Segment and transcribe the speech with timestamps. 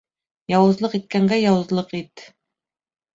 [0.53, 2.25] Яуызлыҡ иткәнгә яуызлыҡ ит.